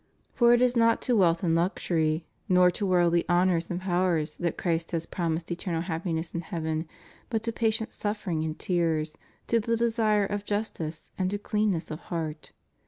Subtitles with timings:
[0.33, 4.57] For it is not to wealth and luxur}^, nor to worldly honors and powers that
[4.57, 6.87] Christ has promised eternal happiness in heaven,
[7.29, 11.99] but to patient suffering and tears, to the desire of justice and to cleanness of
[12.09, 12.51] heart.